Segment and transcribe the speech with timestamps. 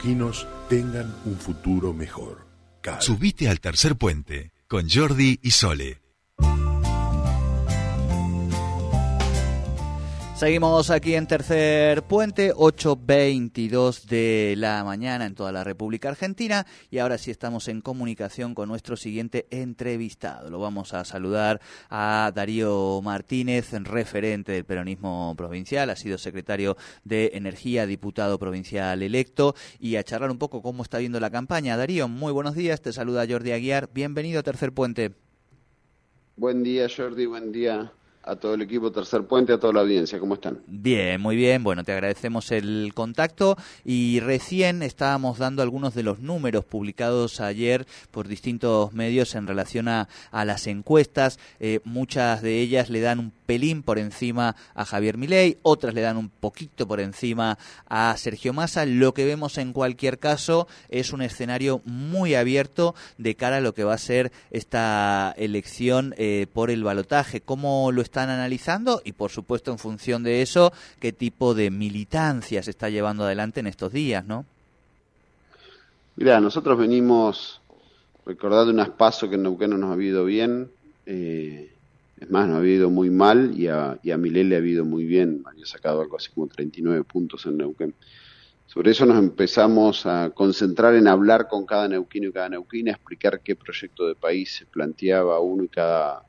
[0.00, 2.46] neuquinos tengan un futuro mejor.
[3.00, 5.99] Subite al tercer puente con Jordi y Sole.
[10.40, 16.96] Seguimos aquí en Tercer Puente, 8.22 de la mañana en toda la República Argentina y
[16.96, 20.48] ahora sí estamos en comunicación con nuestro siguiente entrevistado.
[20.48, 27.32] Lo vamos a saludar a Darío Martínez, referente del peronismo provincial, ha sido secretario de
[27.34, 31.76] Energía, diputado provincial electo y a charlar un poco cómo está viendo la campaña.
[31.76, 35.12] Darío, muy buenos días, te saluda Jordi Aguiar, bienvenido a Tercer Puente.
[36.36, 40.18] Buen día Jordi, buen día a todo el equipo Tercer Puente, a toda la audiencia.
[40.18, 40.60] ¿Cómo están?
[40.66, 41.64] Bien, muy bien.
[41.64, 47.86] Bueno, te agradecemos el contacto y recién estábamos dando algunos de los números publicados ayer
[48.10, 51.38] por distintos medios en relación a, las encuestas.
[51.60, 56.02] Eh, muchas de ellas le dan un pelín por encima a Javier Milei, otras le
[56.02, 58.86] dan un poquito por encima a Sergio Massa.
[58.86, 63.74] Lo que vemos en cualquier caso es un escenario muy abierto de cara a lo
[63.74, 67.40] que va a ser esta elección eh, por el balotaje.
[67.40, 69.00] ¿Cómo lo están analizando?
[69.04, 73.60] Y por supuesto, en función de eso, qué tipo de militancia se está llevando adelante
[73.60, 74.44] en estos días, ¿no?
[76.16, 77.60] Mira, nosotros venimos
[78.26, 80.70] recordando unas pasos que en Neuquén no nos ha ido bien.
[81.06, 81.72] Eh,
[82.20, 84.84] es más, no ha habido muy mal y a, y a Milé le ha habido
[84.84, 85.42] muy bien.
[85.46, 87.94] Había sacado algo así como 39 puntos en Neuquén.
[88.66, 93.40] Sobre eso nos empezamos a concentrar en hablar con cada neuquino y cada neuquina, explicar
[93.40, 96.22] qué proyecto de país se planteaba uno y cada,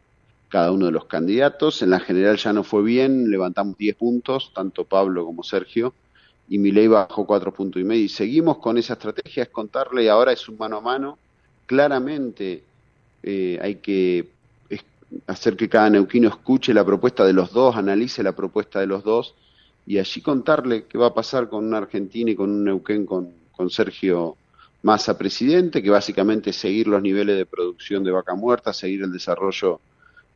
[0.51, 1.81] cada uno de los candidatos.
[1.81, 5.93] En la general ya no fue bien, levantamos 10 puntos, tanto Pablo como Sergio,
[6.49, 8.03] y Milei bajó 4 puntos y medio.
[8.03, 11.17] Y seguimos con esa estrategia, es contarle, ahora es un mano a mano.
[11.65, 12.63] Claramente
[13.23, 14.27] eh, hay que
[15.27, 19.03] hacer que cada neuquino escuche la propuesta de los dos, analice la propuesta de los
[19.03, 19.33] dos
[19.85, 23.29] y allí contarle qué va a pasar con una Argentina y con un Neuquén con,
[23.51, 24.35] con Sergio
[24.83, 29.11] Massa presidente, que básicamente es seguir los niveles de producción de vaca muerta, seguir el
[29.11, 29.79] desarrollo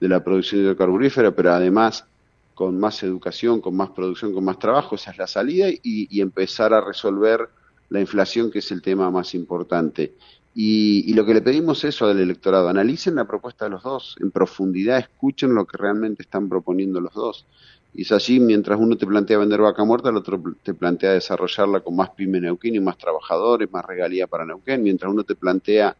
[0.05, 2.05] de la producción hidrocarburífera, pero además
[2.53, 6.21] con más educación, con más producción, con más trabajo, esa es la salida, y, y
[6.21, 7.49] empezar a resolver
[7.89, 10.13] la inflación, que es el tema más importante.
[10.57, 14.15] Y, lo que le pedimos es eso al electorado, analicen la propuesta de los dos
[14.21, 17.45] en profundidad, escuchen lo que realmente están proponiendo los dos.
[17.93, 21.81] Y es así, mientras uno te plantea vender vaca muerta, el otro te plantea desarrollarla
[21.81, 24.81] con más pyme Neuquén y más trabajadores, más regalía para Neuquén.
[24.81, 25.95] Mientras uno te plantea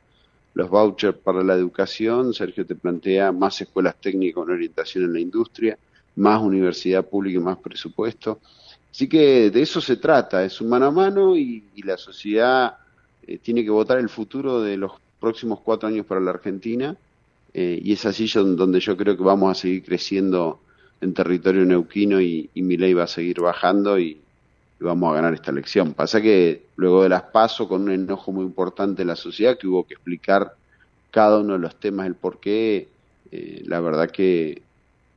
[0.56, 5.20] los vouchers para la educación, Sergio te plantea más escuelas técnicas con orientación en la
[5.20, 5.78] industria,
[6.16, 8.40] más universidad pública y más presupuesto.
[8.90, 12.78] Así que de eso se trata, es un mano a mano y la sociedad
[13.28, 16.96] eh, tiene que votar el futuro de los próximos cuatro años para la Argentina
[17.54, 20.60] eh, y es así donde yo creo que vamos a seguir creciendo
[21.02, 24.22] en territorio neuquino y, y mi ley va a seguir bajando y,
[24.80, 25.94] vamos a ganar esta elección.
[25.94, 29.68] Pasa que luego de las paso con un enojo muy importante en la sociedad que
[29.68, 30.56] hubo que explicar
[31.12, 32.90] cada uno de los temas, el por qué,
[33.32, 34.62] eh, la verdad que,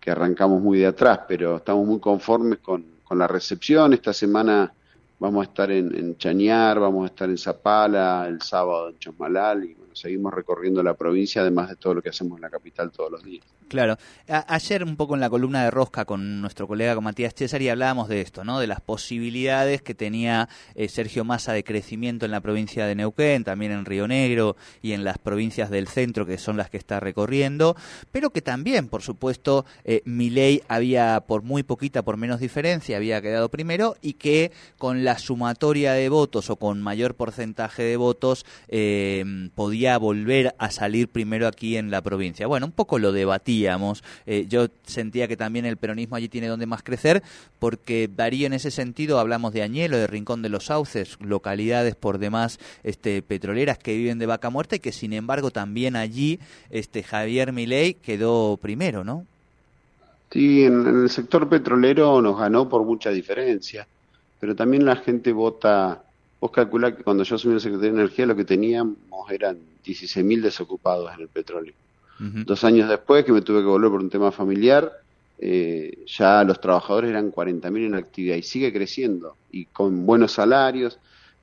[0.01, 3.93] que arrancamos muy de atrás, pero estamos muy conformes con, con la recepción.
[3.93, 4.73] Esta semana
[5.19, 9.65] vamos a estar en, en, Chañar, vamos a estar en Zapala, el sábado en Chosmalal
[9.65, 13.11] y seguimos recorriendo la provincia, además de todo lo que hacemos en la capital todos
[13.11, 13.45] los días.
[13.69, 13.99] Claro.
[14.27, 18.23] ayer un poco en la columna de Rosca con nuestro colega Matías Cesari hablábamos de
[18.23, 18.61] esto, ¿no?
[18.61, 23.45] De las posibilidades que tenía eh, Sergio Massa de crecimiento en la provincia de Neuquén,
[23.45, 27.01] también en Río Negro y en las provincias del centro que son las que está
[27.01, 27.77] recorriendo,
[28.11, 33.21] pero que también, por supuesto, eh, Milei había por muy poquita, por menos diferencia, había
[33.21, 38.47] quedado primero y que con la sumatoria de votos o con mayor porcentaje de votos
[38.69, 42.47] eh, podía volver a salir primero aquí en la provincia.
[42.47, 43.67] Bueno, un poco lo debatí
[44.27, 47.23] eh, yo sentía que también el peronismo allí tiene donde más crecer,
[47.59, 52.19] porque Darío en ese sentido hablamos de Añelo, de Rincón de los Sauces, localidades por
[52.19, 57.03] demás este, petroleras que viven de vaca muerta y que sin embargo también allí este,
[57.03, 59.25] Javier Milei quedó primero, ¿no?
[60.31, 63.87] Sí, en, el sector petrolero nos ganó por mucha diferencia,
[64.39, 66.03] pero también la gente vota.
[66.41, 68.97] Vos calculás que cuando yo asumí el Secretario de Energía lo que teníamos
[69.31, 69.59] eran
[69.89, 71.75] 16.000 desocupados en el petróleo.
[72.21, 74.93] Dos años después, que me tuve que volver por un tema familiar,
[75.39, 80.99] eh, ya los trabajadores eran 40.000 en actividad y sigue creciendo y con buenos salarios.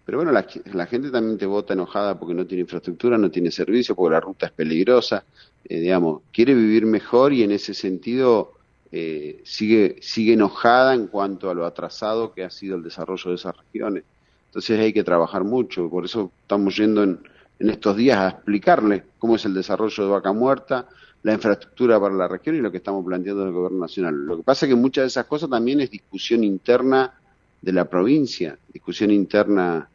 [0.06, 3.52] Pero bueno, la, la, gente también te vota enojada porque no tiene infraestructura, no tiene
[3.52, 5.24] servicio, porque la ruta es peligrosa.
[5.64, 8.52] Eh, digamos, quiere vivir mejor y en ese sentido
[8.92, 13.36] eh, sigue, sigue enojada en cuanto a lo atrasado que ha sido el desarrollo de
[13.36, 14.04] esas regiones.
[14.48, 17.20] Entonces hay que trabajar mucho, por eso estamos yendo en,
[17.60, 20.88] en estos días a explicarle cómo es el desarrollo de Vaca Muerta,
[21.24, 24.16] la infraestructura para la región y lo que estamos planteando en el gobierno nacional.
[24.26, 27.14] Lo que pasa es que muchas de esas cosas también es discusión interna
[27.62, 29.90] de la provincia, discusión interna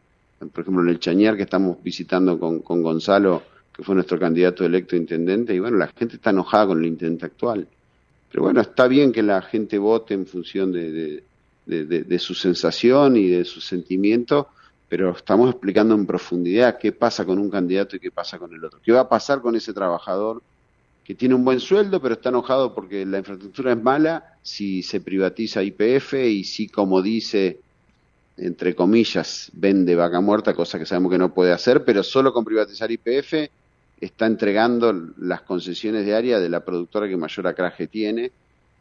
[0.48, 3.42] por ejemplo, en el Chañar que estamos visitando con, con Gonzalo,
[3.74, 7.26] que fue nuestro candidato electo intendente, y bueno, la gente está enojada con el intendente
[7.26, 7.66] actual.
[8.30, 11.22] Pero bueno, está bien que la gente vote en función de,
[11.66, 14.48] de, su sensación y de su sentimiento,
[14.90, 18.64] pero estamos explicando en profundidad qué pasa con un candidato y qué pasa con el
[18.64, 18.81] otro.
[18.82, 20.42] ¿Qué va a pasar con ese trabajador
[21.04, 25.00] que tiene un buen sueldo, pero está enojado porque la infraestructura es mala si se
[25.00, 27.60] privatiza IPF y si, como dice,
[28.37, 32.44] entre comillas, vende vaca muerta, cosa que sabemos que no puede hacer, pero solo con
[32.44, 33.48] privatizar IPF
[34.00, 38.32] está entregando las concesiones de área de la productora que mayor acraje tiene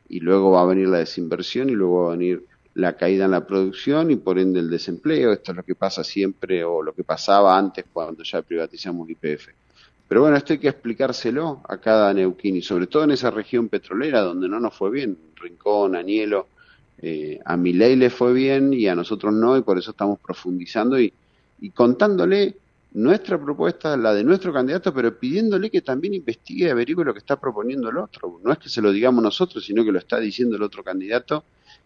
[0.09, 2.45] y luego va a venir la desinversión y luego va a venir
[2.79, 5.33] la caída en la producción y por ende el desempleo.
[5.33, 9.49] Esto es lo que pasa siempre o lo que pasaba antes cuando ya privatizamos IPF.
[10.07, 13.69] Pero bueno, esto hay que explicárselo a cada neuquín y sobre todo en esa región
[13.69, 16.47] petrolera donde no nos fue bien, Rincón, Anielo,
[17.01, 20.19] eh, a mi ley le fue bien y a nosotros no y por eso estamos
[20.19, 21.13] profundizando y,
[21.61, 22.55] y contándole
[22.91, 27.19] nuestra propuesta, la de nuestro candidato, pero pidiéndole que también investigue y averigüe lo que
[27.19, 28.39] está proponiendo el otro.
[28.43, 31.43] No es que se lo digamos nosotros, sino que lo está diciendo el otro candidato.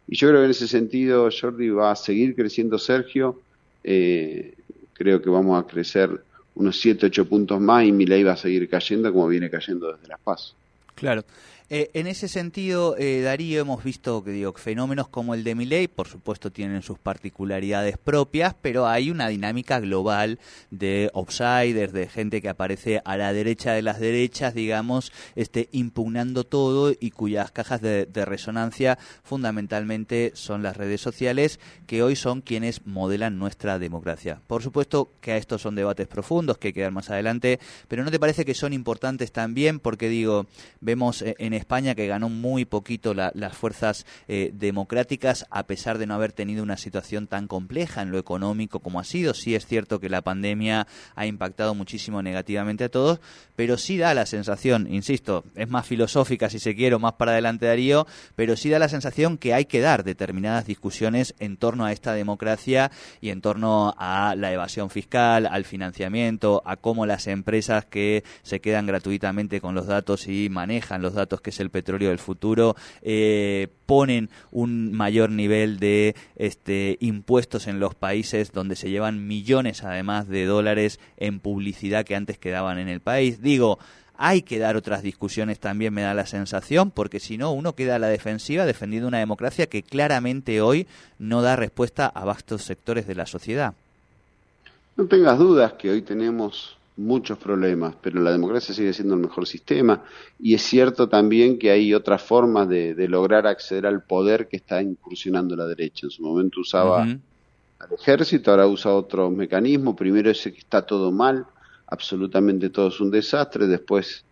[0.08, 3.42] Y yo creo que en ese sentido, Jordi, va a seguir creciendo Sergio.
[3.84, 4.54] Eh,
[4.94, 6.22] creo que vamos a crecer
[6.56, 9.92] unos 7, 8 puntos más y mi ley va a seguir cayendo como viene cayendo
[9.92, 10.56] desde las PASO.
[10.96, 11.24] Claro.
[11.70, 15.88] Eh, en ese sentido, eh, Darío, hemos visto que digo, fenómenos como el de Milley,
[15.88, 20.40] por supuesto, tienen sus particularidades propias, pero hay una dinámica global
[20.72, 26.44] de outsiders, de gente que aparece a la derecha de las derechas, digamos, este, impugnando
[26.44, 32.86] todo y cuyas cajas de, resonancia fundamentalmente son las redes sociales, que hoy son quienes
[32.86, 34.42] modelan nuestra democracia.
[34.48, 38.20] Por supuesto que a estos son debates profundos que quedan más adelante, pero ¿no te
[38.20, 39.80] parece que son importantes también?
[39.80, 40.46] Porque digo,
[40.80, 46.08] vemos eh, en España que ganó muy poquito las fuerzas eh, democráticas a pesar de
[46.08, 49.34] no haber tenido una situación tan compleja en lo económico como ha sido.
[49.34, 53.20] Sí es cierto que la pandemia ha impactado muchísimo negativamente a todos,
[53.56, 57.66] pero sí da la sensación, insisto, es más filosófica si se quiere más para adelante
[57.66, 61.92] Darío, pero sí da la sensación que hay que dar determinadas discusiones en torno a
[61.92, 62.92] esta democracia
[63.22, 68.60] y en torno a la evasión fiscal, al financiamiento, a cómo las empresas que se
[68.60, 72.76] quedan gratuitamente con los datos y manejan los datos que es el petróleo del futuro,
[73.04, 79.84] eh, ponen un mayor nivel de este, impuestos en los países donde se llevan millones
[79.84, 83.42] además de dólares en publicidad que antes quedaban en el país.
[83.42, 83.78] Digo,
[84.18, 87.96] hay que dar otras discusiones también, me da la sensación, porque si no, uno queda
[87.96, 90.88] a la defensiva defendiendo una democracia que claramente hoy
[91.20, 93.74] no da respuesta a vastos sectores de la sociedad.
[94.96, 99.48] No tengas dudas que hoy tenemos muchos problemas, pero la democracia sigue siendo el mejor
[99.48, 100.04] sistema
[100.40, 104.82] y es cierto también que hay otras formas de, lograr acceder al poder que está
[104.82, 106.06] incursionando la derecha.
[106.06, 109.96] En su momento usaba al ejército, ahora usa otro mecanismo.
[109.96, 111.46] Primero ese que está todo mal,
[111.88, 114.24] absolutamente todo es un desastre, después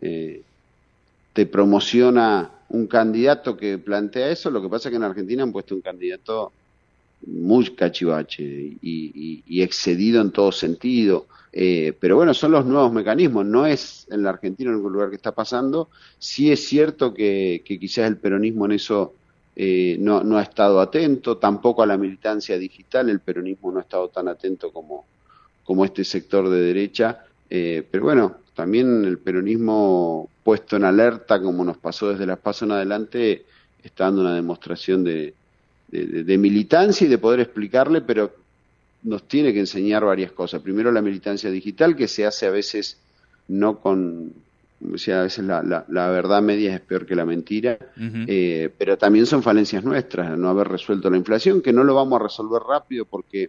[0.00, 0.42] eh,
[1.32, 4.50] te promociona un candidato que plantea eso.
[4.50, 6.52] Lo que pasa es que en Argentina han puesto un candidato
[7.24, 8.42] muy cachivache
[8.82, 11.26] y excedido en todo sentido
[11.58, 15.08] eh, pero bueno, son los nuevos mecanismos, no es en la Argentina en ningún lugar
[15.08, 15.88] que está pasando.
[16.18, 19.14] Sí es cierto que, quizás el peronismo en eso
[19.56, 23.82] eh, no, no, ha estado atento, tampoco a la militancia digital, el peronismo no ha
[23.84, 25.06] estado tan atento como,
[25.64, 27.24] como este sector de derecha.
[27.48, 32.66] Eh, pero bueno, también el peronismo puesto en alerta, como nos pasó desde las PASO
[32.66, 33.46] en adelante,
[33.82, 35.32] está dando una demostración de,
[35.88, 38.32] de militancia y de poder explicarle, pero
[39.06, 40.60] nos tiene que enseñar varias cosas.
[40.62, 42.98] Primero la militancia digital, que se hace a veces
[43.48, 44.32] no con,
[44.92, 48.98] o sea, a veces la, la, verdad media es peor que la mentira, eh, pero
[48.98, 52.60] también son falencias nuestras, no haber resuelto la inflación, que no lo vamos a resolver
[52.62, 53.48] rápido porque,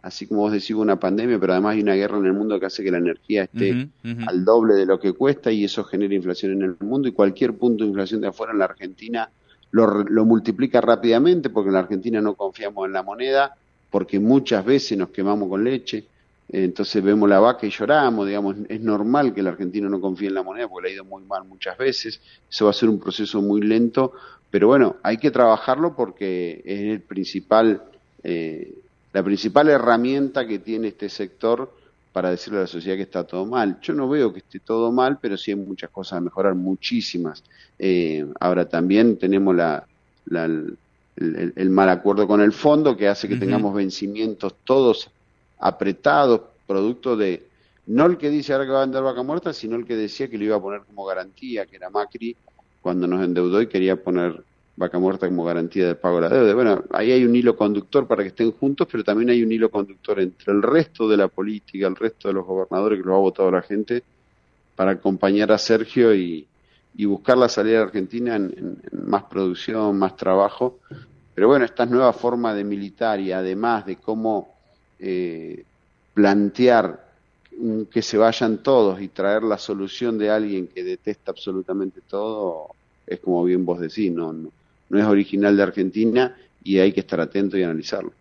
[0.00, 2.66] así como vos decís, una pandemia, pero además hay una guerra en el mundo que
[2.66, 3.88] hace que la energía esté
[4.26, 7.52] al doble de lo que cuesta y eso genera inflación en el mundo y cualquier
[7.52, 9.28] punto de inflación de afuera en la Argentina
[9.74, 13.56] lo, lo multiplica rápidamente porque en la Argentina no confiamos en la moneda
[13.90, 16.04] porque muchas veces nos quemamos con leche,
[16.48, 20.34] entonces vemos la vaca y lloramos, digamos, es normal que el argentino no confíe en
[20.34, 23.00] la moneda porque le ha ido muy mal muchas veces, eso va a ser un
[23.00, 24.12] proceso muy lento,
[24.48, 27.82] pero bueno, hay que trabajarlo porque es el principal,
[28.22, 28.74] eh,
[29.12, 31.72] la principal herramienta que tiene este sector
[32.14, 33.80] para decirle a la sociedad que está todo mal.
[33.82, 37.42] Yo no veo que esté todo mal, pero sí hay muchas cosas a mejorar, muchísimas.
[37.76, 39.84] Eh, ahora también tenemos la,
[40.26, 45.10] la, el, mal acuerdo con el fondo que hace que tengamos vencimientos todos
[45.58, 47.48] apretados, producto de
[47.88, 50.28] no el que dice ahora que va a vender vaca muerta, sino el que decía
[50.30, 52.36] que lo iba a poner como garantía, que era Macri,
[52.80, 54.40] cuando nos endeudó y quería poner
[54.76, 56.54] Vaca Muerta como garantía del pago de la deuda.
[56.54, 59.70] Bueno, ahí hay un hilo conductor para que estén juntos, pero también hay un hilo
[59.70, 63.18] conductor entre el resto de la política, el resto de los gobernadores que lo ha
[63.18, 64.02] votado la gente,
[64.74, 66.46] para acompañar a Sergio y,
[67.06, 70.78] buscar la salida de Argentina en, más producción, más trabajo.
[71.34, 74.54] Pero bueno, esta nueva forma de militar y además de cómo
[74.98, 75.64] eh,
[76.14, 77.04] plantear
[77.90, 82.68] que se vayan todos y traer la solución de alguien que detesta absolutamente todo,
[83.06, 84.50] es como bien vos decís, no, no,
[84.88, 88.12] no es original de Argentina y hay que estar atento y analizarlo.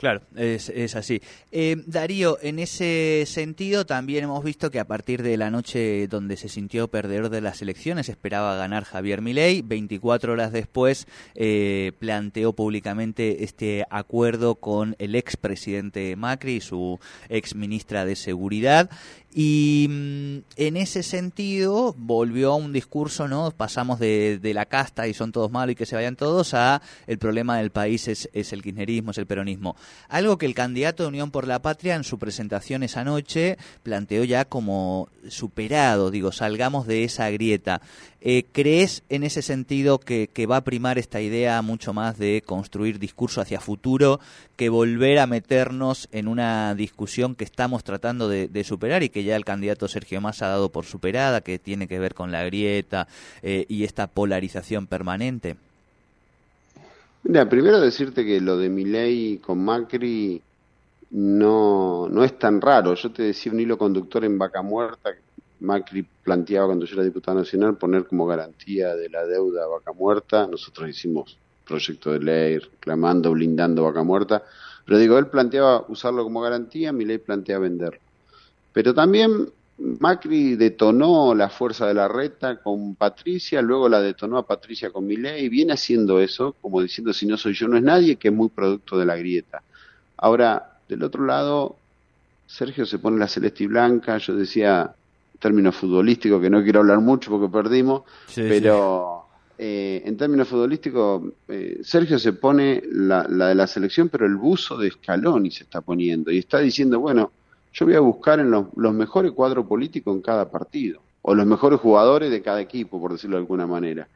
[0.00, 1.20] Claro, es, así.
[1.52, 6.38] Eh, Darío, en ese sentido también hemos visto que a partir de la noche donde
[6.38, 12.54] se sintió perdedor de las elecciones esperaba ganar Javier Milei, 24 horas después eh, planteó
[12.54, 18.88] públicamente este acuerdo con el expresidente Macri y su ex ministra de Seguridad
[19.32, 23.52] y mm, en ese sentido volvió a un discurso, ¿no?
[23.52, 26.82] Pasamos de, de, la casta y son todos malos y que se vayan todos a
[27.06, 29.76] el problema del país es, es, el kirchnerismo, es el peronismo.
[30.08, 34.24] Algo que el candidato de Unión por la Patria en su presentación esa noche planteó
[34.24, 37.80] ya como superado, digo, salgamos de esa grieta.
[38.22, 42.98] Eh, ¿Crees en ese sentido que, va a primar esta idea mucho más de construir
[42.98, 44.20] discurso hacia futuro
[44.56, 49.36] que volver a meternos en una discusión que estamos tratando de, superar y que ya
[49.36, 53.08] el candidato Sergio Massa ha dado por superada, que tiene que ver con la grieta
[53.42, 55.56] eh, y esta polarización permanente?
[57.30, 60.42] Mira, primero decirte que lo de Milei con Macri
[61.10, 62.92] no, no es tan raro.
[62.94, 65.10] Yo te decía un hilo conductor en Vaca Muerta
[65.60, 70.48] Macri planteaba cuando yo era diputado nacional poner como garantía de la deuda Vaca Muerta.
[70.48, 74.42] Nosotros hicimos proyecto de ley reclamando, blindando Vaca Muerta.
[74.84, 78.00] Pero digo, él planteaba usarlo como garantía, mi ley plantea venderlo.
[78.72, 84.46] Pero también Macri detonó la fuerza de la reta con Patricia, luego la detonó a
[84.46, 87.82] Patricia con Milei, y viene haciendo eso, como diciendo si no soy yo no es
[87.82, 89.62] nadie, que es muy producto de la grieta.
[90.18, 91.76] Ahora, del otro lado,
[92.46, 94.92] Sergio se pone la celeste y blanca, yo decía,
[95.38, 98.02] términos futbolísticos, que no quiero hablar mucho porque perdimos,
[98.34, 99.24] pero
[99.56, 104.76] eh, en términos futbolísticos, eh, Sergio se pone la, de la selección, pero el buzo
[104.76, 107.32] de Scaloni se está poniendo y está diciendo, bueno,
[107.72, 111.46] yo voy a buscar en los, los mejores cuadros políticos en cada partido, o los
[111.46, 114.08] mejores jugadores de cada equipo, por decirlo de alguna manera.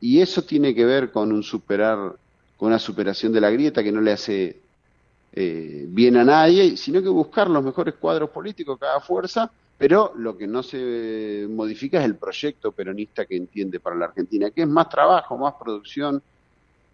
[0.00, 2.14] Y eso tiene que ver con un superar,
[2.56, 4.60] con una superación de la grieta que no le hace
[5.32, 10.36] eh, bien a nadie, sino que buscar los mejores cuadros políticos cada fuerza pero lo
[10.36, 14.68] que no se modifica es el proyecto peronista que entiende para la Argentina, que es
[14.68, 16.22] más trabajo, más producción,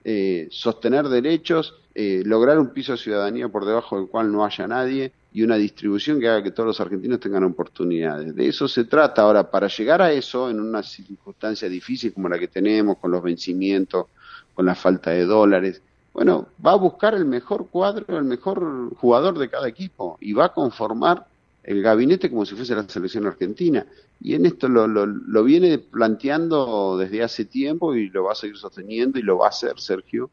[0.08, 4.68] eh, sostener derechos, eh, lograr un piso de ciudadanía por debajo del cual no haya
[4.68, 8.32] nadie y una distribución que haga que todos los argentinos tengan oportunidades.
[8.32, 9.22] De eso se trata.
[9.22, 13.20] Ahora, para llegar a eso, en una circunstancia difícil como la que tenemos, con los
[13.20, 14.06] vencimientos,
[14.54, 15.82] con la falta de dólares,
[16.14, 20.44] bueno, va a buscar el mejor cuadro, el mejor jugador de cada equipo y va
[20.44, 21.26] a conformar
[21.66, 23.85] el gabinete como si fuese la selección argentina.
[24.20, 28.56] Y en esto lo, lo, viene planteando desde hace tiempo y lo va a seguir
[28.56, 30.30] sosteniendo y lo va a hacer Sergio,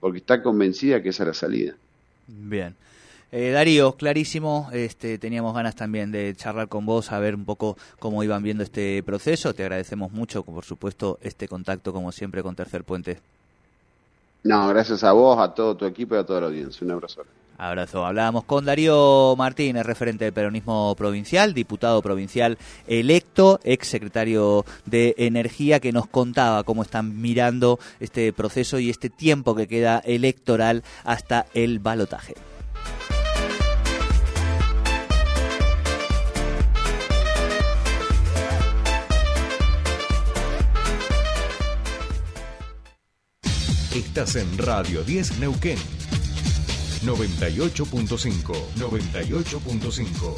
[0.00, 1.74] porque está convencida que esa es la salida.
[2.28, 2.74] Bien.
[3.30, 7.76] Eh, Darío, clarísimo, este, teníamos ganas también de charlar con vos, a ver un poco
[7.98, 9.52] cómo iban viendo este proceso.
[9.52, 13.18] Te agradecemos mucho, por supuesto, este contacto, como siempre, con Tercer Puente.
[14.44, 16.84] No, gracias a vos, a todo tu equipo y a toda la audiencia.
[16.86, 17.22] Un abrazo.
[17.58, 18.06] Abrazo.
[18.06, 25.80] Hablábamos con Darío Martínez, referente del peronismo provincial, diputado provincial electo, ex secretario de Energía,
[25.80, 31.46] que nos contaba cómo están mirando este proceso y este tiempo que queda electoral hasta
[31.52, 32.34] el balotaje.
[43.92, 45.97] Estás en Radio 10 Neuquén
[47.02, 48.54] 98.5.
[48.76, 50.36] 98.5.